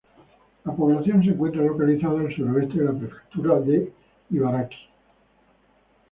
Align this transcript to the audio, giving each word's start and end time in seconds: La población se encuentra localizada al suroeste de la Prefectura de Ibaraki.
La 0.65 0.73
población 0.75 1.21
se 1.23 1.29
encuentra 1.29 1.61
localizada 1.61 2.21
al 2.21 2.35
suroeste 2.35 2.79
de 2.79 2.85
la 2.85 2.97
Prefectura 2.97 3.59
de 3.61 3.93
Ibaraki. 4.31 4.77